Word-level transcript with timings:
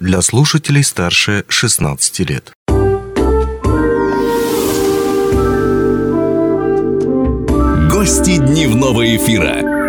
для 0.00 0.22
слушателей 0.22 0.82
старше 0.82 1.44
16 1.48 2.20
лет. 2.20 2.52
Гости 7.90 8.38
дневного 8.38 9.16
эфира. 9.16 9.80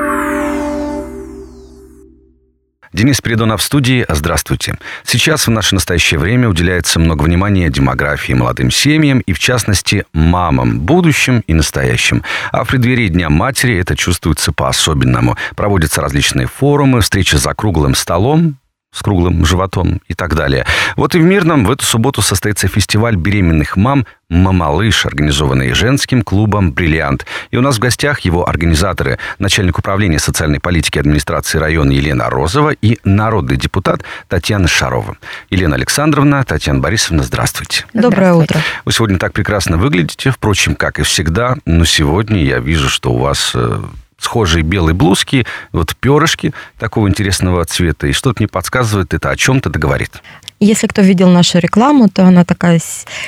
Денис 2.94 3.21
Придонов 3.21 3.62
в 3.62 3.63
студии. 3.63 4.05
Здравствуйте. 4.10 4.78
Сейчас 5.05 5.47
в 5.47 5.50
наше 5.50 5.76
настоящее 5.76 6.20
время 6.20 6.50
уделяется 6.50 7.00
много 7.00 7.23
внимания 7.23 7.70
демографии, 7.70 8.34
молодым 8.34 8.70
семьям 8.70 9.21
и, 9.21 9.32
в 9.32 9.39
частности, 9.39 10.04
мамам, 10.12 10.82
будущим 10.82 11.41
и 11.48 11.54
настоящим. 11.54 12.21
А 12.52 12.66
в 12.66 12.68
преддверии 12.68 13.07
Дня 13.07 13.30
матери 13.30 13.78
это 13.78 13.96
чувствуется 13.96 14.52
по-особенному. 14.52 15.38
Проводятся 15.55 16.02
различные 16.02 16.48
форумы, 16.48 17.00
встречи 17.00 17.36
за 17.36 17.54
круглым 17.54 17.96
столом, 17.96 18.57
с 18.94 19.02
круглым 19.02 19.46
животом 19.46 20.02
и 20.08 20.14
так 20.14 20.36
далее. 20.36 20.66
Вот 20.98 21.16
и 21.16 21.20
в 21.20 21.23
Мирном 21.23 21.66
в 21.66 21.71
эту 21.71 21.86
субботу 21.86 22.22
состоится 22.22 22.68
фестиваль 22.68 23.16
беременных 23.16 23.77
мам 23.77 24.05
«Мамалыш», 24.30 25.05
организованный 25.05 25.73
женским 25.73 26.23
клубом 26.23 26.72
«Бриллиант». 26.72 27.26
И 27.52 27.58
у 27.58 27.62
нас 27.62 27.77
в 27.77 27.80
гостях 27.80 28.22
его 28.22 28.48
организаторы, 28.48 29.18
начальник 29.40 29.80
управления 29.80 30.20
социальной 30.20 30.59
политики 30.59 30.99
администрации 30.99 31.58
района 31.58 31.91
Елена 31.91 32.30
Розова 32.30 32.72
и 32.72 32.99
народный 33.04 33.58
депутат 33.58 34.04
Татьяна 34.27 34.68
Шарова. 34.68 35.18
Елена 35.49 35.76
Александровна, 35.76 36.44
Татьяна 36.44 36.80
Борисовна, 36.80 37.23
здравствуйте. 37.23 37.85
Доброе 37.94 38.34
утро. 38.34 38.60
Вы 38.85 38.91
сегодня 38.91 39.18
так 39.18 39.34
прекрасно 39.34 39.77
выглядите, 39.77 40.32
впрочем, 40.32 40.76
как 40.76 40.99
и 40.99 41.04
всегда, 41.04 41.55
но 41.66 41.85
сегодня 41.85 42.44
я 42.44 42.60
вижу, 42.60 42.90
что 42.90 43.13
у 43.13 43.18
вас 43.18 43.55
э, 44.21 44.23
схожие 44.23 44.63
белые 44.63 44.93
блузки, 44.93 45.45
вот 45.71 45.95
перышки 45.95 46.53
такого 46.77 47.07
интересного 47.07 47.63
цвета. 47.66 48.07
И 48.07 48.13
что-то 48.13 48.41
мне 48.41 48.48
подсказывает, 48.48 49.13
это 49.13 49.29
о 49.29 49.35
чем-то 49.35 49.70
договорит. 49.70 50.21
Если 50.59 50.88
кто 50.88 51.02
видел 51.02 51.29
нашу 51.29 51.57
рекламу, 51.57 52.07
то 52.07 52.23
она 52.23 52.45
такая 52.45 52.79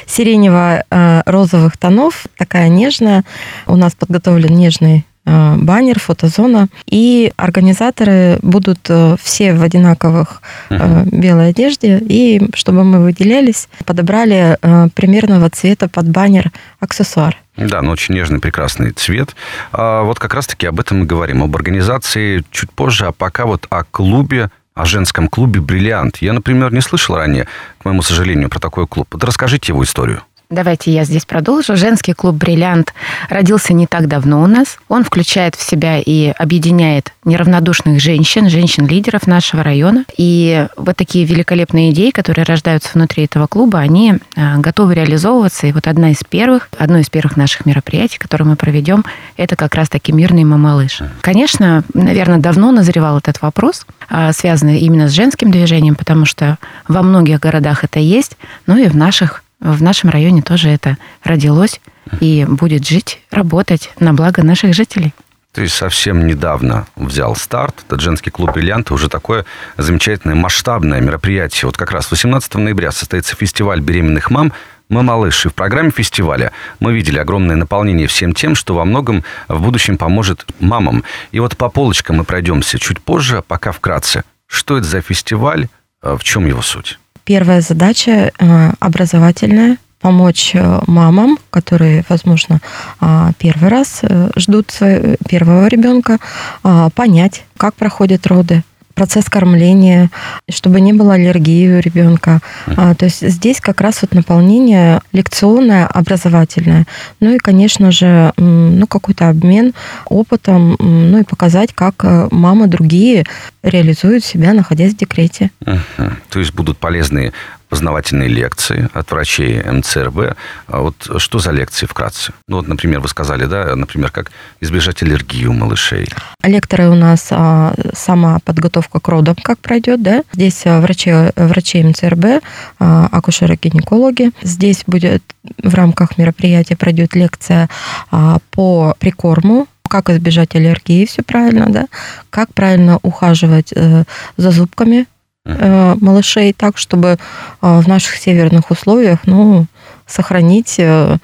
сиренево-розовых 0.05 1.77
тонов, 1.77 2.25
такая 2.37 2.69
нежная. 2.69 3.23
У 3.65 3.75
нас 3.75 3.95
подготовлен 3.95 4.55
нежный 4.55 4.99
э, 4.99 5.12
баннер, 5.25 5.99
фотозона. 5.99 6.67
И 6.85 7.31
организаторы 7.37 8.39
будут 8.41 8.79
э, 8.89 9.15
все 9.21 9.53
в 9.53 9.61
одинаковых 9.61 10.41
uh-huh. 10.69 11.09
белой 11.15 11.49
одежде. 11.49 11.99
И 11.99 12.49
чтобы 12.53 12.83
мы 12.83 12.99
выделялись, 13.03 13.69
подобрали 13.85 14.57
примерного 14.95 15.49
цвета 15.49 15.87
под 15.87 16.09
баннер 16.09 16.51
аксессуар. 16.79 17.37
Да, 17.55 17.81
но 17.81 17.91
очень 17.91 18.15
нежный, 18.15 18.39
прекрасный 18.39 18.91
цвет. 18.91 19.35
А 19.71 20.03
вот 20.03 20.19
как 20.19 20.33
раз-таки 20.33 20.65
об 20.65 20.79
этом 20.79 20.99
мы 20.99 21.05
говорим. 21.05 21.43
Об 21.43 21.55
организации 21.55 22.43
чуть 22.51 22.71
позже, 22.71 23.05
а 23.07 23.11
пока 23.11 23.45
вот 23.45 23.67
о 23.69 23.83
клубе 23.83 24.49
о 24.75 24.85
женском 24.85 25.27
клубе 25.27 25.61
«Бриллиант». 25.61 26.17
Я, 26.17 26.33
например, 26.33 26.73
не 26.73 26.81
слышал 26.81 27.15
ранее, 27.15 27.47
к 27.77 27.85
моему 27.85 28.01
сожалению, 28.01 28.49
про 28.49 28.59
такой 28.59 28.87
клуб. 28.87 29.07
Вот 29.11 29.23
расскажите 29.23 29.71
его 29.71 29.83
историю. 29.83 30.23
Давайте 30.53 30.91
я 30.91 31.03
здесь 31.03 31.25
продолжу. 31.25 31.75
Женский 31.75 32.13
клуб 32.13 32.35
«Бриллиант» 32.35 32.93
родился 33.27 33.73
не 33.73 33.87
так 33.87 34.07
давно 34.07 34.43
у 34.43 34.45
нас. 34.45 34.77
Он 34.87 35.03
включает 35.03 35.55
в 35.55 35.67
себя 35.67 35.97
и 35.97 36.27
объединяет 36.27 37.11
неравнодушных 37.25 37.99
женщин, 37.99 38.49
женщин-лидеров 38.49 39.25
нашего 39.25 39.63
района. 39.63 40.05
И 40.15 40.67
вот 40.77 40.95
такие 40.95 41.25
великолепные 41.25 41.89
идеи, 41.89 42.11
которые 42.11 42.45
рождаются 42.45 42.91
внутри 42.93 43.25
этого 43.25 43.47
клуба, 43.47 43.79
они 43.79 44.19
а, 44.35 44.57
готовы 44.57 44.93
реализовываться. 44.93 45.65
И 45.65 45.71
вот 45.71 45.87
одна 45.87 46.11
из 46.11 46.19
первых, 46.23 46.69
одно 46.77 46.99
из 46.99 47.09
первых 47.09 47.35
наших 47.35 47.65
мероприятий, 47.65 48.19
которые 48.19 48.47
мы 48.47 48.55
проведем, 48.55 49.03
это 49.37 49.55
как 49.55 49.73
раз-таки 49.73 50.11
«Мирный 50.11 50.43
мамалыш». 50.43 50.99
Конечно, 51.21 51.83
наверное, 51.95 52.37
давно 52.37 52.71
назревал 52.71 53.17
этот 53.17 53.41
вопрос, 53.41 53.87
а, 54.07 54.31
связанный 54.33 54.77
именно 54.81 55.07
с 55.07 55.13
женским 55.13 55.49
движением, 55.49 55.95
потому 55.95 56.25
что 56.25 56.59
во 56.87 57.01
многих 57.01 57.39
городах 57.39 57.83
это 57.83 57.99
есть, 57.99 58.37
но 58.67 58.77
и 58.77 58.87
в 58.87 58.95
наших 58.95 59.42
в 59.63 59.81
нашем 59.81 60.09
районе 60.09 60.41
тоже 60.41 60.69
это 60.69 60.97
родилось 61.23 61.79
и 62.19 62.45
будет 62.47 62.85
жить, 62.85 63.21
работать 63.31 63.91
на 63.99 64.13
благо 64.13 64.43
наших 64.43 64.73
жителей. 64.75 65.13
Есть 65.55 65.75
совсем 65.75 66.25
недавно 66.25 66.87
взял 66.95 67.35
старт 67.35 67.83
этот 67.85 68.01
женский 68.01 68.31
клуб 68.31 68.53
«Бриллиант», 68.53 68.91
уже 68.91 69.07
такое 69.07 69.45
замечательное 69.77 70.35
масштабное 70.35 70.99
мероприятие. 70.99 71.67
Вот 71.67 71.77
как 71.77 71.91
раз 71.91 72.09
18 72.09 72.55
ноября 72.55 72.91
состоится 72.91 73.35
фестиваль 73.35 73.79
беременных 73.79 74.31
мам 74.31 74.51
«Мы 74.89 75.03
малыши». 75.03 75.49
В 75.49 75.53
программе 75.53 75.91
фестиваля 75.91 76.51
мы 76.79 76.93
видели 76.93 77.19
огромное 77.19 77.55
наполнение 77.55 78.07
всем 78.07 78.33
тем, 78.33 78.55
что 78.55 78.73
во 78.73 78.83
многом 78.83 79.23
в 79.47 79.61
будущем 79.61 79.97
поможет 79.97 80.45
мамам. 80.59 81.03
И 81.31 81.39
вот 81.39 81.55
по 81.55 81.69
полочкам 81.69 82.17
мы 82.17 82.23
пройдемся 82.23 82.79
чуть 82.79 82.99
позже, 82.99 83.43
пока 83.47 83.71
вкратце. 83.71 84.23
Что 84.47 84.77
это 84.77 84.87
за 84.87 85.01
фестиваль, 85.01 85.67
в 86.01 86.21
чем 86.23 86.47
его 86.47 86.61
суть? 86.63 86.99
Первая 87.23 87.61
задача 87.61 88.31
э, 88.37 88.71
образовательная 88.79 89.77
помочь 90.01 90.51
э, 90.53 90.81
мамам, 90.85 91.37
которые, 91.49 92.03
возможно, 92.09 92.59
а, 92.99 93.31
первый 93.37 93.69
раз 93.69 93.99
э, 94.01 94.31
ждут 94.35 94.69
своего 94.69 95.15
первого 95.29 95.67
ребенка, 95.67 96.17
а, 96.61 96.89
понять, 96.89 97.45
как 97.55 97.75
проходят 97.75 98.27
роды, 98.27 98.63
процесс 98.93 99.25
кормления, 99.25 100.09
чтобы 100.49 100.81
не 100.81 100.93
было 100.93 101.13
аллергии 101.13 101.77
у 101.77 101.79
ребенка. 101.79 102.41
А, 102.67 102.95
то 102.95 103.05
есть 103.05 103.27
здесь 103.27 103.59
как 103.59 103.81
раз 103.81 104.01
вот 104.01 104.13
наполнение 104.13 105.01
лекционное, 105.11 105.87
образовательное. 105.87 106.85
Ну 107.19 107.35
и, 107.35 107.37
конечно 107.37 107.91
же, 107.91 108.33
ну, 108.37 108.87
какой-то 108.87 109.29
обмен 109.29 109.73
опытом, 110.05 110.75
ну 110.79 111.19
и 111.19 111.23
показать, 111.23 111.73
как 111.73 112.03
мамы 112.31 112.67
другие 112.67 113.25
реализуют 113.63 114.23
себя, 114.23 114.53
находясь 114.53 114.93
в 114.93 114.97
декрете. 114.97 115.51
Uh-huh. 115.61 116.13
То 116.29 116.39
есть 116.39 116.53
будут 116.53 116.77
полезные 116.77 117.33
познавательные 117.73 118.29
лекции 118.29 118.87
от 118.93 119.09
врачей 119.09 119.59
МЦРБ. 119.63 120.37
А 120.67 120.81
вот 120.81 120.95
что 121.17 121.39
за 121.39 121.49
лекции 121.49 121.87
вкратце? 121.87 122.31
Ну 122.47 122.57
вот, 122.57 122.67
например, 122.67 122.99
вы 122.99 123.07
сказали, 123.07 123.45
да, 123.45 123.75
например, 123.75 124.11
как 124.11 124.31
избежать 124.61 125.01
аллергии 125.01 125.47
у 125.47 125.53
малышей. 125.53 126.07
Лекторы 126.43 126.87
у 126.89 126.93
нас 126.93 127.29
а, 127.31 127.73
сама 127.95 128.37
подготовка 128.45 128.99
к 128.99 129.07
родам, 129.07 129.35
как 129.41 129.57
пройдет, 129.57 130.03
да. 130.03 130.21
Здесь 130.33 130.61
а, 130.65 130.81
врачи, 130.81 131.11
врачи 131.35 131.83
МЦРБ, 131.83 132.43
а, 132.77 133.09
акушеры-гинекологи. 133.11 134.29
Здесь 134.43 134.83
будет 134.85 135.23
в 135.63 135.73
рамках 135.73 136.19
мероприятия 136.19 136.75
пройдет 136.75 137.15
лекция 137.15 137.69
а, 138.11 138.37
по 138.51 138.95
прикорму 138.99 139.67
как 139.89 140.09
избежать 140.09 140.55
аллергии, 140.55 141.05
все 141.05 141.21
правильно, 141.21 141.67
да, 141.69 141.85
как 142.31 142.51
правильно 142.53 142.97
ухаживать 143.03 143.71
э, 143.75 144.05
за 144.37 144.49
зубками 144.49 145.05
э, 145.45 145.95
малышей 145.99 146.53
так, 146.53 146.77
чтобы 146.77 147.17
э, 147.61 147.79
в 147.79 147.87
наших 147.87 148.15
северных 148.15 148.71
условиях, 148.71 149.19
ну, 149.25 149.65
сохранить, 150.07 150.75
э, 150.79 151.17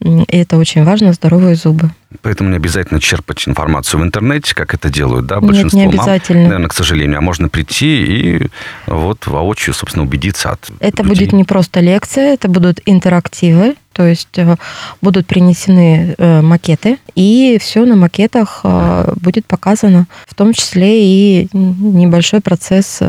и 0.00 0.24
это 0.28 0.58
очень 0.58 0.84
важно, 0.84 1.12
здоровые 1.12 1.56
зубы. 1.56 1.90
Поэтому 2.22 2.50
не 2.50 2.56
обязательно 2.56 3.00
черпать 3.00 3.46
информацию 3.48 4.00
в 4.00 4.04
интернете, 4.04 4.54
как 4.54 4.74
это 4.74 4.88
делают, 4.90 5.26
да, 5.26 5.40
большинство 5.40 5.78
Нет, 5.78 5.92
не 5.92 5.98
обязательно. 5.98 6.40
мам, 6.40 6.48
наверное, 6.48 6.68
к 6.68 6.74
сожалению. 6.74 7.18
А 7.18 7.20
можно 7.22 7.48
прийти 7.48 8.04
и 8.04 8.50
вот 8.86 9.26
воочию, 9.26 9.74
собственно, 9.74 10.04
убедиться 10.04 10.50
от 10.50 10.70
Это 10.80 11.02
людей. 11.02 11.26
будет 11.26 11.32
не 11.32 11.44
просто 11.44 11.80
лекция, 11.80 12.34
это 12.34 12.48
будут 12.48 12.80
интерактивы, 12.86 13.74
то 13.96 14.06
есть 14.06 14.36
э, 14.36 14.56
будут 15.00 15.26
принесены 15.26 16.14
э, 16.18 16.42
макеты, 16.42 16.98
и 17.14 17.56
все 17.58 17.86
на 17.86 17.96
макетах 17.96 18.60
э, 18.62 19.14
будет 19.16 19.46
показано, 19.46 20.06
в 20.26 20.34
том 20.34 20.52
числе 20.52 21.02
и 21.02 21.48
небольшой 21.54 22.42
процесс 22.42 23.00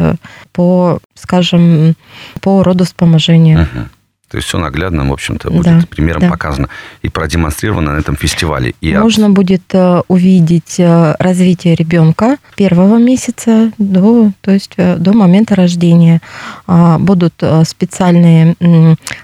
по, 0.54 1.00
скажем, 1.14 1.96
по 2.40 2.64
родовспоможению. 2.64 3.60
Uh-huh. 3.60 3.88
То 4.30 4.38
есть 4.38 4.48
все 4.50 4.58
наглядно, 4.58 5.08
в 5.08 5.14
общем-то, 5.14 5.50
будет 5.50 5.64
да, 5.64 5.82
примером 5.90 6.22
да. 6.22 6.30
показано 6.30 6.68
и 7.02 7.08
продемонстрировано 7.08 7.94
на 7.94 8.00
этом 8.00 8.18
фестивале. 8.18 8.76
И 8.82 8.94
Можно 8.94 9.28
от... 9.28 9.32
будет 9.32 9.64
э, 9.74 10.02
увидеть 10.10 10.80
э, 10.80 11.16
развитие 11.18 11.76
ребенка 11.76 12.38
первого 12.56 12.98
месяца 12.98 13.72
до, 13.78 14.32
то 14.42 14.52
есть 14.52 14.74
э, 14.76 14.98
до 14.98 15.14
момента 15.14 15.56
рождения. 15.56 16.22
А, 16.66 17.00
будут 17.00 17.42
специальные 17.66 18.56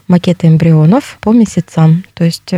макеты 0.07 0.47
эмбрионов 0.47 1.17
по 1.19 1.31
месяцам. 1.31 2.03
То 2.13 2.23
есть 2.23 2.53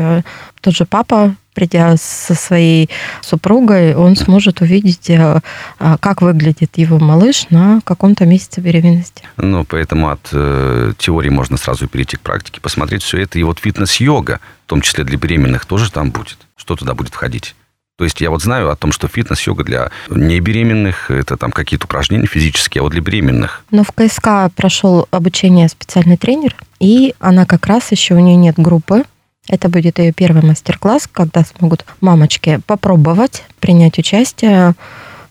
тот 0.61 0.75
же 0.75 0.85
папа 0.85 1.35
придя 1.55 1.95
со 1.97 2.35
своей 2.35 2.89
супругой, 3.21 3.95
он 3.95 4.15
сможет 4.15 4.61
увидеть, 4.61 5.09
э, 5.09 5.41
а, 5.79 5.97
как 5.97 6.21
выглядит 6.21 6.77
его 6.77 6.99
малыш 6.99 7.47
на 7.49 7.81
каком-то 7.83 8.25
месяце 8.25 8.61
беременности. 8.61 9.23
Ну, 9.37 9.63
поэтому 9.63 10.09
от 10.09 10.29
э, 10.31 10.93
теории 10.99 11.29
можно 11.29 11.57
сразу 11.57 11.87
перейти 11.87 12.17
к 12.17 12.21
практике, 12.21 12.61
посмотреть 12.61 13.01
все 13.01 13.19
это. 13.19 13.39
И 13.39 13.43
вот 13.43 13.59
фитнес-йога, 13.59 14.39
в 14.65 14.69
том 14.69 14.81
числе 14.81 15.03
для 15.03 15.17
беременных, 15.17 15.65
тоже 15.65 15.91
там 15.91 16.11
будет. 16.11 16.37
Что 16.57 16.75
туда 16.75 16.93
будет 16.93 17.13
входить? 17.13 17.55
То 17.97 18.03
есть 18.03 18.19
я 18.19 18.29
вот 18.29 18.41
знаю 18.41 18.69
о 18.69 18.75
том, 18.75 18.91
что 18.91 19.07
фитнес-йога 19.07 19.63
для 19.63 19.89
небеременных, 20.09 21.09
это 21.09 21.37
там 21.37 21.51
какие-то 21.51 21.85
упражнения 21.85 22.27
физические, 22.27 22.81
а 22.81 22.83
вот 22.83 22.91
для 22.91 23.01
беременных. 23.01 23.63
Но 23.71 23.83
в 23.85 23.91
КСК 23.93 24.53
прошел 24.53 25.07
обучение 25.11 25.69
специальный 25.69 26.17
тренер, 26.17 26.55
и 26.81 27.15
она 27.19 27.45
как 27.45 27.67
раз 27.67 27.91
еще, 27.91 28.15
у 28.15 28.19
нее 28.19 28.35
нет 28.35 28.55
группы, 28.57 29.03
это 29.47 29.69
будет 29.69 29.99
ее 29.99 30.11
первый 30.11 30.43
мастер-класс, 30.43 31.07
когда 31.11 31.43
смогут 31.43 31.85
мамочки 32.01 32.59
попробовать 32.65 33.43
принять 33.59 33.99
участие 33.99 34.73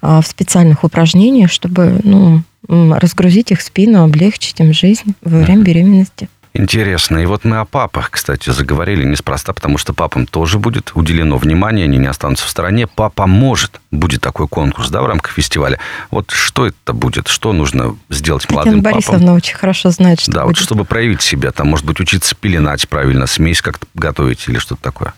а, 0.01 0.21
в 0.21 0.27
специальных 0.27 0.85
упражнениях, 0.85 1.51
чтобы 1.51 2.01
ну, 2.03 2.43
разгрузить 2.69 3.51
их 3.51 3.61
спину, 3.61 4.05
облегчить 4.05 4.61
им 4.61 4.73
жизнь 4.73 5.15
во 5.23 5.39
время 5.39 5.63
беременности. 5.63 6.29
Интересно. 6.57 7.19
И 7.19 7.27
вот 7.27 7.45
мы 7.45 7.57
о 7.59 7.65
папах, 7.65 8.11
кстати, 8.11 8.51
заговорили 8.51 9.05
неспроста, 9.05 9.53
потому 9.53 9.77
что 9.77 9.93
папам 9.93 10.25
тоже 10.25 10.61
будет 10.61 10.93
уделено 10.95 11.37
внимание, 11.37 11.85
они 11.85 11.99
не 11.99 12.07
останутся 12.07 12.47
в 12.47 12.49
стороне. 12.49 12.87
Папа 12.87 13.27
может. 13.27 13.81
Будет 13.91 14.21
такой 14.21 14.47
конкурс, 14.47 14.89
да, 14.89 15.03
в 15.03 15.07
рамках 15.07 15.33
фестиваля. 15.33 15.81
Вот 16.13 16.31
что 16.31 16.67
это 16.67 16.93
будет? 16.93 17.27
Что 17.27 17.53
нужно 17.53 17.97
сделать 18.09 18.49
молодым 18.49 18.83
Татьяна 18.83 18.83
папам? 19.01 19.11
Борисовна 19.11 19.35
очень 19.35 19.57
хорошо 19.57 19.91
знает, 19.91 20.21
что 20.21 20.31
Да, 20.31 20.45
будет. 20.45 20.57
вот 20.59 20.65
чтобы 20.65 20.85
проявить 20.85 21.23
себя, 21.23 21.51
там, 21.51 21.69
может 21.69 21.85
быть, 21.85 21.99
учиться 21.99 22.37
пеленать 22.37 22.89
правильно, 22.89 23.27
смесь 23.27 23.61
как-то 23.61 23.87
готовить 23.95 24.45
или 24.49 24.59
что-то 24.59 24.81
такое. 24.81 25.13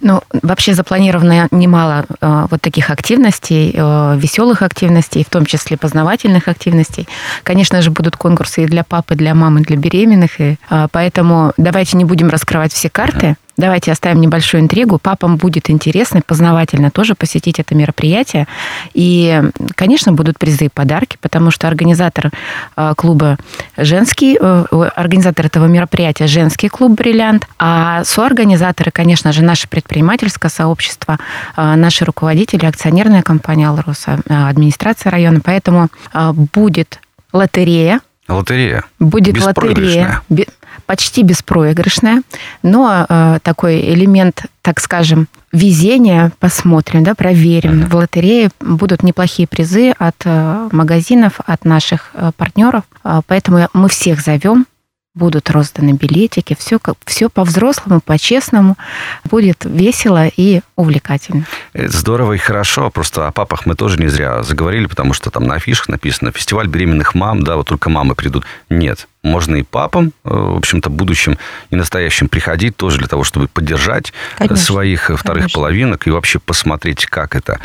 Ну, 0.00 0.22
вообще 0.42 0.74
запланировано 0.74 1.48
немало 1.50 2.04
э, 2.20 2.46
вот 2.50 2.60
таких 2.62 2.90
активностей, 2.90 3.72
э, 3.74 4.16
веселых 4.16 4.62
активностей, 4.62 5.24
в 5.24 5.30
том 5.30 5.44
числе 5.44 5.76
познавательных 5.76 6.48
активностей. 6.48 7.06
Конечно 7.42 7.82
же, 7.82 7.90
будут 7.90 8.16
конкурсы 8.16 8.64
и 8.64 8.66
для 8.66 8.82
папы, 8.82 9.14
для 9.14 9.34
мамы, 9.34 9.60
для 9.60 9.76
беременных. 9.76 10.40
И, 10.40 10.58
э, 10.70 10.88
поэтому 10.90 11.52
давайте 11.56 11.96
не 11.96 12.04
будем 12.04 12.30
раскрывать 12.30 12.72
все 12.72 12.88
карты. 12.88 13.36
Давайте 13.60 13.92
оставим 13.92 14.22
небольшую 14.22 14.62
интригу. 14.62 14.98
Папам 14.98 15.36
будет 15.36 15.68
интересно, 15.68 16.22
познавательно 16.26 16.90
тоже 16.90 17.14
посетить 17.14 17.60
это 17.60 17.74
мероприятие. 17.74 18.48
И, 18.94 19.42
конечно, 19.74 20.12
будут 20.12 20.38
призы 20.38 20.64
и 20.64 20.68
подарки, 20.70 21.18
потому 21.20 21.50
что 21.50 21.68
организатор 21.68 22.30
э, 22.76 22.94
клуба 22.96 23.36
женский, 23.76 24.38
э, 24.40 24.64
организатор 24.96 25.44
этого 25.44 25.66
мероприятия 25.66 26.26
женский 26.26 26.70
клуб 26.70 26.92
«Бриллиант», 26.92 27.46
а 27.58 28.02
соорганизаторы, 28.04 28.90
конечно 28.90 29.30
же, 29.32 29.42
наше 29.42 29.68
предпринимательское 29.68 30.50
сообщество, 30.50 31.18
э, 31.56 31.74
наши 31.74 32.06
руководители, 32.06 32.64
акционерная 32.64 33.22
компания 33.22 33.68
«Алроса», 33.68 34.20
э, 34.26 34.48
администрация 34.48 35.10
района. 35.10 35.40
Поэтому 35.44 35.88
э, 36.14 36.32
будет 36.32 36.98
лотерея, 37.34 38.00
Лотерея. 38.30 38.84
Будет 39.00 39.40
лотерея. 39.42 40.22
Почти 40.90 41.22
беспроигрышная, 41.22 42.22
но 42.64 43.06
э, 43.08 43.38
такой 43.44 43.80
элемент, 43.94 44.46
так 44.60 44.80
скажем, 44.80 45.28
везения, 45.52 46.32
посмотрим, 46.40 47.04
да, 47.04 47.14
проверим. 47.14 47.86
В 47.86 47.94
лотерее 47.94 48.50
будут 48.58 49.04
неплохие 49.04 49.46
призы 49.46 49.92
от 49.92 50.16
э, 50.24 50.68
магазинов, 50.72 51.38
от 51.46 51.64
наших 51.64 52.10
э, 52.14 52.32
партнеров, 52.36 52.82
Э, 53.04 53.20
поэтому 53.26 53.68
мы 53.72 53.88
всех 53.88 54.20
зовем. 54.20 54.66
Будут 55.20 55.50
розданы 55.50 55.92
билетики, 55.92 56.56
все, 56.58 56.78
как, 56.78 56.94
все 57.04 57.28
по-взрослому, 57.28 58.00
по-честному. 58.00 58.78
Будет 59.24 59.66
весело 59.66 60.26
и 60.28 60.62
увлекательно. 60.76 61.44
Это 61.74 61.94
здорово 61.94 62.32
и 62.32 62.38
хорошо. 62.38 62.88
Просто 62.88 63.26
о 63.26 63.30
папах 63.30 63.66
мы 63.66 63.74
тоже 63.74 63.98
не 63.98 64.08
зря 64.08 64.42
заговорили, 64.42 64.86
потому 64.86 65.12
что 65.12 65.30
там 65.30 65.44
на 65.44 65.56
афишах 65.56 65.90
написано 65.90 66.32
«Фестиваль 66.32 66.68
беременных 66.68 67.14
мам», 67.14 67.44
да, 67.44 67.56
вот 67.56 67.68
только 67.68 67.90
мамы 67.90 68.14
придут. 68.14 68.46
Нет, 68.70 69.08
можно 69.22 69.56
и 69.56 69.62
папам, 69.62 70.14
э, 70.24 70.30
в 70.30 70.56
общем-то, 70.56 70.88
будущим 70.88 71.36
и 71.68 71.76
настоящим 71.76 72.30
приходить 72.30 72.74
тоже 72.78 72.96
для 72.96 73.06
того, 73.06 73.22
чтобы 73.22 73.48
поддержать 73.48 74.14
э, 74.38 74.38
Конечно, 74.38 74.56
своих 74.56 75.10
э, 75.10 75.16
вторых 75.16 75.42
конечно. 75.42 75.58
половинок 75.58 76.06
и 76.06 76.10
вообще 76.10 76.38
посмотреть, 76.38 77.04
как 77.04 77.36
это. 77.36 77.60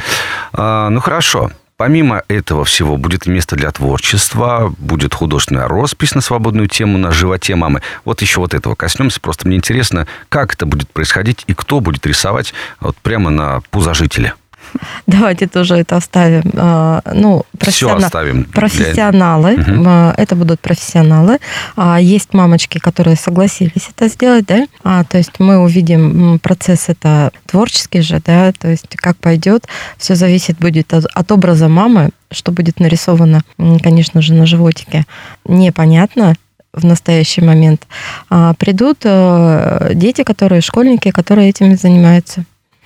А, 0.51 0.89
ну, 0.89 0.99
хорошо. 0.99 1.51
Помимо 1.77 2.23
этого 2.29 2.63
всего 2.63 2.95
будет 2.95 3.25
место 3.25 3.57
для 3.57 3.69
творчества, 3.69 4.73
будет 4.77 5.13
художественная 5.13 5.67
роспись 5.67 6.15
на 6.15 6.21
свободную 6.21 6.69
тему 6.69 6.97
на 6.97 7.11
животе 7.11 7.55
мамы. 7.55 7.81
Вот 8.05 8.21
еще 8.21 8.39
вот 8.39 8.53
этого 8.53 8.75
коснемся. 8.75 9.19
Просто 9.19 9.45
мне 9.45 9.57
интересно, 9.57 10.07
как 10.29 10.53
это 10.53 10.65
будет 10.65 10.89
происходить 10.89 11.43
и 11.47 11.53
кто 11.53 11.81
будет 11.81 12.07
рисовать 12.07 12.53
вот 12.79 12.95
прямо 12.97 13.29
на 13.29 13.59
пузожителе. 13.71 14.35
Давайте 15.19 15.47
тоже 15.47 15.75
это 15.75 15.97
оставим. 15.97 16.43
А, 16.57 17.01
Ну, 17.13 17.43
Все 17.43 17.57
профессионал- 17.59 18.05
оставим. 18.05 18.43
для- 18.43 18.51
профессионалы, 18.53 19.57
Мгм. 19.57 19.83
а, 19.87 20.13
это 20.17 20.35
будут 20.35 20.59
профессионалы. 20.59 21.37
А, 21.75 21.99
Есть 21.99 22.33
мамочки, 22.33 22.79
которые 22.79 23.15
согласились 23.15 23.89
это 23.95 24.07
сделать, 24.07 24.45
да, 24.47 24.65
А, 24.83 25.03
то 25.03 25.17
есть 25.17 25.39
мы 25.39 25.57
увидим 25.59 26.39
процесс 26.39 26.89
это 26.89 27.31
творческий 27.45 28.01
же, 28.01 28.19
да, 28.25 28.51
то 28.51 28.67
есть 28.67 28.87
как 28.95 29.17
пойдет, 29.17 29.67
все 29.97 30.15
зависит 30.15 30.57
будет 30.57 30.93
от, 30.93 31.05
от 31.05 31.31
образа 31.31 31.67
мамы, 31.67 32.09
что 32.31 32.51
будет 32.51 32.79
нарисовано, 32.79 33.41
конечно 33.83 34.21
же, 34.21 34.33
на 34.33 34.45
животике, 34.45 35.05
непонятно 35.47 36.35
в 36.73 36.83
настоящий 36.85 37.41
момент. 37.41 37.87
А, 38.29 38.53
Придут 38.55 38.97
э, 39.05 39.91
дети, 39.93 40.23
которые 40.23 40.61
школьники, 40.61 41.11
которые 41.11 41.49
этим 41.49 41.77
занимаются. 41.77 42.43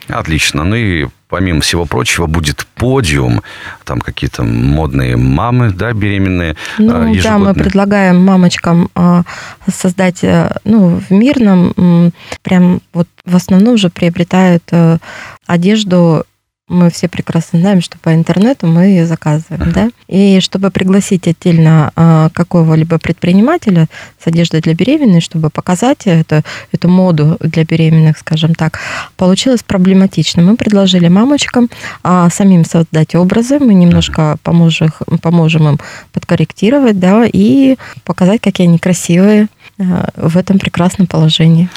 Отлично. 0.07 0.63
Ну 0.63 0.75
и 0.75 1.07
помимо 1.29 1.61
всего 1.61 1.85
прочего 1.85 2.25
будет 2.25 2.65
подиум, 2.75 3.41
там 3.85 4.01
какие-то 4.01 4.43
модные 4.43 5.15
мамы, 5.15 5.71
да, 5.71 5.93
беременные. 5.93 6.55
Ну, 6.79 6.89
э, 6.89 6.91
да, 6.91 6.97
мы 6.97 7.15
ежегодные. 7.15 7.53
предлагаем 7.53 8.25
мамочкам 8.25 8.89
а, 8.95 9.23
создать, 9.71 10.23
э, 10.23 10.57
ну, 10.63 10.99
в 11.07 11.11
мирном, 11.11 12.11
прям 12.41 12.81
вот 12.93 13.07
в 13.25 13.35
основном 13.35 13.77
же 13.77 13.89
приобретают 13.89 14.63
э, 14.71 14.97
одежду. 15.45 16.25
Мы 16.69 16.89
все 16.91 17.07
прекрасно 17.07 17.59
знаем, 17.59 17.81
что 17.81 17.97
по 17.97 18.13
интернету 18.13 18.67
мы 18.67 18.85
ее 18.85 19.05
заказываем, 19.05 19.71
да. 19.71 19.89
И 20.07 20.39
чтобы 20.39 20.69
пригласить 20.71 21.27
отдельно 21.27 21.91
а, 21.95 22.29
какого-либо 22.29 22.99
предпринимателя 22.99 23.87
с 24.23 24.27
одеждой 24.27 24.61
для 24.61 24.75
беременной, 24.75 25.19
чтобы 25.19 25.49
показать 25.49 26.03
это, 26.05 26.43
эту 26.71 26.87
моду 26.87 27.37
для 27.39 27.65
беременных, 27.65 28.19
скажем 28.19 28.53
так, 28.53 28.79
получилось 29.17 29.63
проблематично. 29.63 30.43
Мы 30.43 30.55
предложили 30.55 31.07
мамочкам 31.07 31.69
а, 32.03 32.29
самим 32.29 32.63
создать 32.65 33.15
образы, 33.15 33.59
мы 33.59 33.73
немножко 33.73 34.37
поможем, 34.43 34.89
поможем 35.21 35.67
им 35.67 35.79
подкорректировать, 36.13 36.99
да, 36.99 37.25
и 37.25 37.77
показать, 38.03 38.41
какие 38.41 38.67
они 38.67 38.77
красивые 38.77 39.47
э, 39.77 40.05
в 40.15 40.37
этом 40.37 40.59
прекрасном 40.59 41.07
положении. 41.07 41.69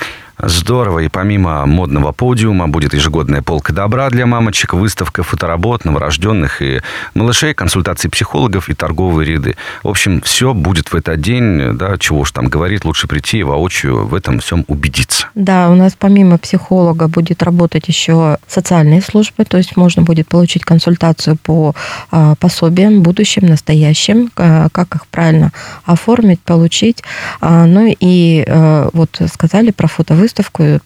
Здорово. 0.43 1.00
И 1.00 1.09
помимо 1.09 1.65
модного 1.67 2.11
подиума 2.11 2.67
будет 2.67 2.94
ежегодная 2.94 3.43
полка 3.43 3.73
добра 3.73 4.11
для 4.11 4.27
мамочек, 4.27 4.75
выставка 4.75 5.23
фоторабот 5.23 5.85
новорожденных 5.85 6.61
и 6.61 6.81
малышей, 7.15 7.55
консультации 7.55 8.09
психологов 8.09 8.69
и 8.69 8.75
торговые 8.75 9.35
ряды. 9.35 9.56
В 9.85 9.89
общем, 9.89 10.21
все 10.23 10.53
будет 10.53 10.93
в 10.93 10.97
этот 10.97 11.21
день, 11.21 11.77
да, 11.79 11.97
чего 11.97 12.21
уж 12.21 12.33
там 12.33 12.49
говорить, 12.49 12.85
лучше 12.85 13.06
прийти 13.06 13.39
и 13.39 13.43
воочию 13.44 14.05
в 14.05 14.17
этом 14.17 14.41
всем 14.41 14.65
убедиться. 14.67 15.29
Да, 15.37 15.71
у 15.71 15.77
нас 15.77 15.94
помимо 15.97 16.39
психолога 16.39 17.06
будет 17.06 17.45
работать 17.45 17.87
еще 17.87 18.38
социальные 18.49 19.00
службы, 19.00 19.45
то 19.45 19.59
есть 19.59 19.77
можно 19.77 20.03
будет 20.03 20.27
получить 20.27 20.65
консультацию 20.65 21.37
по 21.37 21.75
а, 22.11 22.35
пособиям, 22.35 23.03
будущим, 23.03 23.47
настоящим, 23.47 24.31
а, 24.37 24.69
как 24.73 24.97
их 24.97 25.06
правильно 25.06 25.53
оформить, 25.85 26.41
получить. 26.41 27.05
А, 27.41 27.67
Ну 27.67 27.95
и 28.00 28.45
э, 28.45 28.90
вот 28.93 29.21
сказали 29.33 29.71
про 29.71 29.87
фотовыставку, 29.87 30.32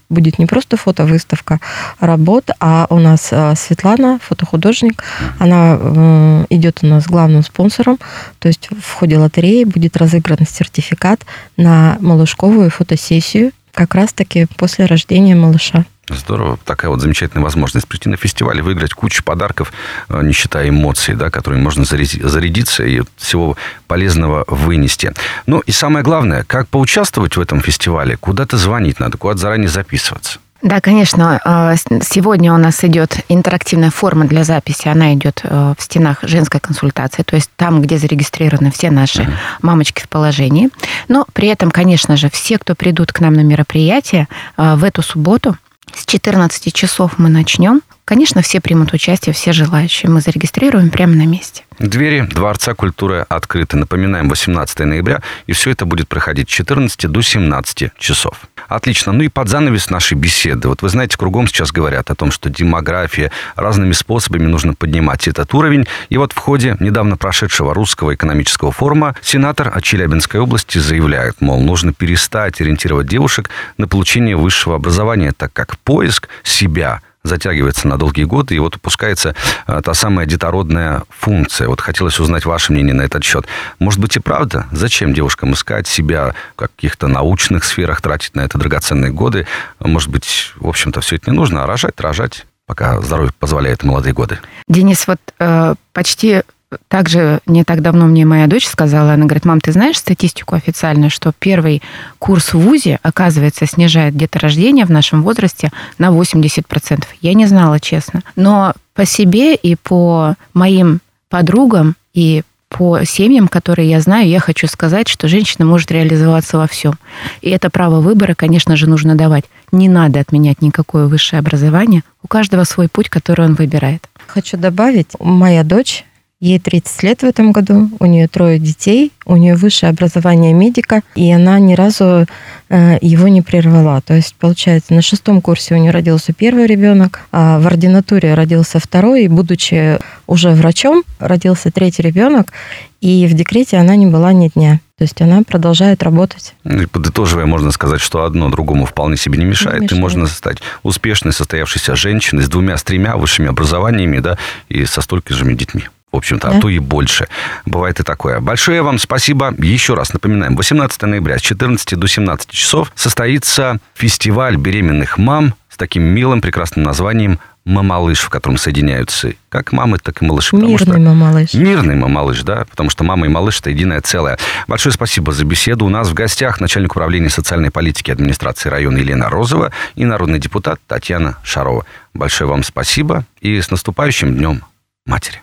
будет 0.08 0.38
не 0.38 0.46
просто 0.46 0.76
фотовыставка 0.76 1.60
работ, 2.00 2.50
а 2.60 2.86
у 2.90 2.98
нас 2.98 3.28
а, 3.32 3.54
Светлана, 3.54 4.18
фотохудожник, 4.22 5.02
она 5.38 5.78
э, 5.80 6.46
идет 6.50 6.80
у 6.82 6.86
нас 6.86 7.06
главным 7.06 7.42
спонсором, 7.42 7.98
то 8.38 8.48
есть 8.48 8.68
в 8.70 8.92
ходе 8.94 9.18
лотереи 9.18 9.64
будет 9.64 9.96
разыгран 9.96 10.38
сертификат 10.46 11.24
на 11.56 11.96
малышковую 12.00 12.70
фотосессию 12.70 13.52
как 13.72 13.94
раз-таки 13.94 14.46
после 14.56 14.86
рождения 14.86 15.34
малыша. 15.34 15.84
Здорово. 16.08 16.56
Такая 16.64 16.90
вот 16.90 17.00
замечательная 17.00 17.42
возможность 17.42 17.88
прийти 17.88 18.08
на 18.08 18.16
фестиваль 18.16 18.58
и 18.58 18.62
выиграть 18.62 18.94
кучу 18.94 19.24
подарков, 19.24 19.72
э, 20.08 20.20
не 20.22 20.32
считая 20.32 20.68
эмоций, 20.68 21.14
да, 21.16 21.30
которыми 21.30 21.60
можно 21.60 21.82
заряди- 21.82 22.24
зарядиться 22.24 22.84
и 22.84 23.02
всего 23.16 23.56
полезного 23.88 24.44
вынести. 24.46 25.12
Ну 25.46 25.58
и 25.60 25.72
самое 25.72 26.04
главное, 26.04 26.44
как 26.44 26.68
поучаствовать 26.68 27.36
в 27.36 27.40
этом 27.40 27.60
фестивале, 27.60 28.16
куда-то 28.16 28.56
звонить 28.56 29.00
надо, 29.00 29.18
куда-то 29.18 29.40
заранее 29.40 29.68
записываться. 29.68 30.38
Да, 30.62 30.80
конечно. 30.80 31.40
с- 31.44 31.84
Сегодня 32.08 32.52
у 32.52 32.56
нас 32.56 32.82
идет 32.82 33.18
интерактивная 33.28 33.90
форма 33.90 34.26
для 34.26 34.42
записи. 34.42 34.88
Она 34.88 35.12
идет 35.14 35.40
э, 35.44 35.74
в 35.76 35.82
стенах 35.82 36.18
женской 36.22 36.60
консультации, 36.60 37.24
то 37.24 37.36
есть 37.36 37.50
там, 37.56 37.82
где 37.82 37.98
зарегистрированы 37.98 38.70
все 38.70 38.90
наши 38.90 39.28
мамочки 39.60 40.02
в 40.02 40.08
положении. 40.08 40.70
Но 41.08 41.26
при 41.34 41.48
этом, 41.48 41.70
конечно 41.70 42.16
же, 42.16 42.30
все, 42.30 42.58
кто 42.58 42.74
придут 42.74 43.12
к 43.12 43.20
нам 43.20 43.34
на 43.34 43.40
мероприятие 43.42 44.28
э, 44.56 44.76
в 44.76 44.84
эту 44.84 45.02
субботу, 45.02 45.56
с 45.94 46.06
14 46.06 46.72
часов 46.72 47.18
мы 47.18 47.28
начнем. 47.28 47.82
Конечно, 48.04 48.42
все 48.42 48.60
примут 48.60 48.92
участие, 48.92 49.34
все 49.34 49.52
желающие. 49.52 50.10
Мы 50.10 50.20
зарегистрируем 50.20 50.90
прямо 50.90 51.14
на 51.14 51.26
месте. 51.26 51.65
Двери 51.78 52.22
Дворца 52.22 52.74
культуры 52.74 53.26
открыты. 53.28 53.76
Напоминаем, 53.76 54.30
18 54.30 54.78
ноября, 54.80 55.20
и 55.46 55.52
все 55.52 55.70
это 55.70 55.84
будет 55.84 56.08
проходить 56.08 56.48
с 56.48 56.52
14 56.52 57.06
до 57.10 57.20
17 57.20 57.90
часов. 57.98 58.48
Отлично. 58.68 59.12
Ну 59.12 59.22
и 59.22 59.28
под 59.28 59.48
занавес 59.48 59.90
нашей 59.90 60.14
беседы. 60.14 60.68
Вот 60.68 60.80
вы 60.80 60.88
знаете, 60.88 61.18
кругом 61.18 61.46
сейчас 61.46 61.70
говорят 61.72 62.10
о 62.10 62.14
том, 62.14 62.32
что 62.32 62.48
демография 62.48 63.30
разными 63.56 63.92
способами 63.92 64.46
нужно 64.46 64.72
поднимать 64.74 65.28
этот 65.28 65.52
уровень. 65.52 65.86
И 66.08 66.16
вот 66.16 66.32
в 66.32 66.38
ходе 66.38 66.76
недавно 66.80 67.16
прошедшего 67.16 67.74
русского 67.74 68.14
экономического 68.14 68.72
форума 68.72 69.14
сенатор 69.20 69.70
от 69.74 69.84
Челябинской 69.84 70.40
области 70.40 70.78
заявляет, 70.78 71.40
мол, 71.40 71.60
нужно 71.60 71.92
перестать 71.92 72.60
ориентировать 72.60 73.06
девушек 73.06 73.50
на 73.76 73.86
получение 73.86 74.36
высшего 74.36 74.76
образования, 74.76 75.32
так 75.36 75.52
как 75.52 75.78
поиск 75.78 76.28
себя 76.42 77.02
затягивается 77.26 77.88
на 77.88 77.98
долгие 77.98 78.24
годы, 78.24 78.54
и 78.54 78.58
вот 78.58 78.76
упускается 78.76 79.34
а, 79.66 79.82
та 79.82 79.94
самая 79.94 80.26
детородная 80.26 81.04
функция. 81.10 81.68
Вот 81.68 81.80
хотелось 81.80 82.18
узнать 82.20 82.44
ваше 82.44 82.72
мнение 82.72 82.94
на 82.94 83.02
этот 83.02 83.24
счет. 83.24 83.46
Может 83.78 84.00
быть 84.00 84.16
и 84.16 84.20
правда? 84.20 84.66
Зачем 84.72 85.14
девушкам 85.14 85.52
искать 85.52 85.86
себя 85.86 86.34
в 86.54 86.60
каких-то 86.60 87.08
научных 87.08 87.64
сферах, 87.64 88.00
тратить 88.00 88.34
на 88.34 88.40
это 88.40 88.58
драгоценные 88.58 89.12
годы? 89.12 89.46
Может 89.80 90.10
быть, 90.10 90.52
в 90.56 90.68
общем-то, 90.68 91.00
все 91.00 91.16
это 91.16 91.30
не 91.30 91.36
нужно, 91.36 91.64
а 91.64 91.66
рожать, 91.66 92.00
рожать, 92.00 92.46
пока 92.66 93.00
здоровье 93.00 93.32
позволяет 93.38 93.82
молодые 93.84 94.12
годы. 94.12 94.38
Денис, 94.68 95.06
вот 95.06 95.20
э, 95.38 95.74
почти 95.92 96.42
также 96.88 97.40
не 97.46 97.64
так 97.64 97.80
давно 97.80 98.06
мне 98.06 98.24
моя 98.24 98.46
дочь 98.46 98.66
сказала, 98.66 99.12
она 99.12 99.26
говорит, 99.26 99.44
мам, 99.44 99.60
ты 99.60 99.72
знаешь 99.72 99.98
статистику 99.98 100.56
официально, 100.56 101.10
что 101.10 101.32
первый 101.38 101.82
курс 102.18 102.54
в 102.54 102.58
ВУЗе, 102.58 102.98
оказывается, 103.02 103.66
снижает 103.66 104.16
деторождение 104.16 104.84
в 104.84 104.90
нашем 104.90 105.22
возрасте 105.22 105.70
на 105.98 106.08
80%. 106.08 107.04
Я 107.20 107.34
не 107.34 107.46
знала, 107.46 107.78
честно. 107.78 108.22
Но 108.34 108.74
по 108.94 109.04
себе 109.04 109.54
и 109.54 109.76
по 109.76 110.34
моим 110.54 111.00
подругам 111.28 111.94
и 112.14 112.42
по 112.68 113.04
семьям, 113.04 113.46
которые 113.46 113.88
я 113.88 114.00
знаю, 114.00 114.28
я 114.28 114.40
хочу 114.40 114.66
сказать, 114.66 115.06
что 115.06 115.28
женщина 115.28 115.64
может 115.64 115.90
реализоваться 115.92 116.58
во 116.58 116.66
всем. 116.66 116.94
И 117.40 117.50
это 117.50 117.70
право 117.70 118.00
выбора, 118.00 118.34
конечно 118.34 118.74
же, 118.74 118.88
нужно 118.88 119.14
давать. 119.14 119.44
Не 119.70 119.88
надо 119.88 120.18
отменять 120.18 120.62
никакое 120.62 121.06
высшее 121.06 121.38
образование. 121.38 122.02
У 122.22 122.26
каждого 122.26 122.64
свой 122.64 122.88
путь, 122.88 123.08
который 123.08 123.46
он 123.46 123.54
выбирает. 123.54 124.08
Хочу 124.26 124.56
добавить, 124.56 125.08
моя 125.20 125.62
дочь 125.62 126.04
Ей 126.38 126.58
30 126.58 127.02
лет 127.02 127.22
в 127.22 127.24
этом 127.24 127.50
году, 127.50 127.88
у 127.98 128.04
нее 128.04 128.28
трое 128.28 128.58
детей, 128.58 129.10
у 129.24 129.36
нее 129.36 129.54
высшее 129.54 129.88
образование 129.88 130.52
медика, 130.52 131.00
и 131.14 131.32
она 131.32 131.58
ни 131.58 131.72
разу 131.72 132.26
э, 132.68 132.98
его 133.00 133.28
не 133.28 133.40
прервала. 133.40 134.02
То 134.02 134.12
есть, 134.12 134.34
получается, 134.34 134.92
на 134.92 135.00
шестом 135.00 135.40
курсе 135.40 135.74
у 135.74 135.78
нее 135.78 135.92
родился 135.92 136.34
первый 136.34 136.66
ребенок, 136.66 137.20
а 137.32 137.58
в 137.58 137.66
ординатуре 137.66 138.34
родился 138.34 138.78
второй, 138.80 139.24
и 139.24 139.28
будучи 139.28 139.98
уже 140.26 140.50
врачом, 140.50 141.04
родился 141.20 141.70
третий 141.70 142.02
ребенок, 142.02 142.52
и 143.00 143.26
в 143.26 143.32
декрете 143.32 143.78
она 143.78 143.96
не 143.96 144.06
была 144.06 144.34
ни 144.34 144.48
дня. 144.48 144.80
То 144.98 145.04
есть 145.04 145.22
она 145.22 145.40
продолжает 145.42 146.02
работать. 146.02 146.54
Ну 146.64 146.82
и 146.82 146.86
подытоживая, 146.86 147.46
можно 147.46 147.70
сказать, 147.70 148.02
что 148.02 148.24
одно 148.24 148.50
другому 148.50 148.84
вполне 148.84 149.16
себе 149.16 149.38
не 149.38 149.46
мешает. 149.46 149.80
Не 149.80 149.84
мешает. 149.84 149.92
И 149.92 150.00
можно 150.00 150.26
стать 150.26 150.58
успешной, 150.82 151.32
состоявшейся 151.32 151.96
женщиной 151.96 152.42
с 152.42 152.48
двумя, 152.50 152.76
с 152.76 152.82
тремя 152.82 153.16
высшими 153.16 153.48
образованиями, 153.48 154.18
да, 154.18 154.36
и 154.68 154.84
со 154.84 155.00
столькими 155.00 155.34
же 155.34 155.54
детьми 155.54 155.84
в 156.16 156.18
общем-то, 156.18 156.50
да? 156.50 156.56
а 156.56 156.60
то 156.60 156.68
и 156.68 156.78
больше. 156.78 157.28
Бывает 157.66 158.00
и 158.00 158.02
такое. 158.02 158.40
Большое 158.40 158.82
вам 158.82 158.98
спасибо. 158.98 159.54
Еще 159.58 159.94
раз 159.94 160.12
напоминаем, 160.12 160.56
18 160.56 161.02
ноября 161.02 161.38
с 161.38 161.42
14 161.42 161.98
до 161.98 162.06
17 162.08 162.50
часов 162.50 162.90
состоится 162.94 163.78
фестиваль 163.94 164.56
беременных 164.56 165.18
мам 165.18 165.54
с 165.68 165.76
таким 165.76 166.04
милым, 166.04 166.40
прекрасным 166.40 166.84
названием 166.84 167.38
мамалыш, 167.66 168.20
в 168.20 168.30
котором 168.30 168.56
соединяются 168.56 169.34
как 169.50 169.72
мамы, 169.72 169.98
так 169.98 170.22
и 170.22 170.24
малыши. 170.24 170.56
Мирный 170.56 170.76
что... 170.76 170.98
мамалыш. 170.98 171.52
Мирный 171.52 171.96
мамалыш, 171.96 172.42
да, 172.42 172.64
потому 172.64 172.88
что 172.88 173.04
мама 173.04 173.26
и 173.26 173.28
малыш– 173.28 173.58
это 173.60 173.70
единое 173.70 174.00
целое. 174.00 174.38
Большое 174.68 174.92
спасибо 174.92 175.32
за 175.32 175.44
беседу. 175.44 175.84
У 175.84 175.90
нас 175.90 176.08
в 176.08 176.14
гостях 176.14 176.60
начальник 176.60 176.92
управления 176.92 177.28
социальной 177.28 177.70
политики 177.70 178.10
администрации 178.10 178.70
района 178.70 178.98
Елена 178.98 179.28
Розова 179.28 179.72
и 179.96 180.04
народный 180.04 180.38
депутат 180.38 180.80
Татьяна 180.86 181.36
Шарова. 181.42 181.84
Большое 182.14 182.48
вам 182.48 182.62
спасибо 182.62 183.24
и 183.40 183.60
с 183.60 183.70
наступающим 183.70 184.34
Днем 184.34 184.62
Матери. 185.04 185.42